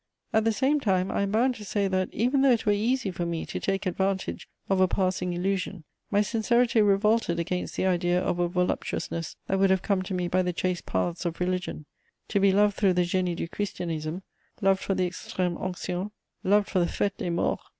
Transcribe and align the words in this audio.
At 0.33 0.45
the 0.45 0.51
same 0.51 0.79
time 0.79 1.11
I 1.11 1.21
am 1.21 1.29
bound 1.31 1.53
to 1.57 1.63
say 1.63 1.87
that, 1.87 2.09
even 2.11 2.41
though 2.41 2.49
it 2.53 2.65
were 2.65 2.71
easy 2.71 3.11
for 3.11 3.23
me 3.23 3.45
to 3.45 3.59
take 3.59 3.85
advantage 3.85 4.49
of 4.67 4.81
a 4.81 4.87
passing 4.87 5.31
illusion, 5.33 5.83
my 6.09 6.21
sincerity 6.21 6.81
revolted 6.81 7.37
against 7.39 7.75
the 7.75 7.85
idea 7.85 8.19
of 8.19 8.39
a 8.39 8.47
voluptuousness 8.47 9.35
that 9.45 9.59
would 9.59 9.69
have 9.69 9.83
come 9.83 10.01
to 10.01 10.15
me 10.15 10.27
by 10.27 10.41
the 10.41 10.53
chaste 10.53 10.87
paths 10.87 11.23
of 11.23 11.39
religion: 11.39 11.85
to 12.29 12.39
be 12.39 12.51
loved 12.51 12.77
through 12.77 12.93
the 12.93 13.03
Génie 13.05 13.35
du 13.35 13.47
Christianisme, 13.47 14.23
loved 14.59 14.79
for 14.81 14.95
the 14.95 15.07
Extrème 15.07 15.55
Onction, 15.61 16.09
loved 16.43 16.67
for 16.67 16.79
the 16.79 16.85
_Fête 16.85 17.17
des 17.17 17.29
Morts! 17.29 17.61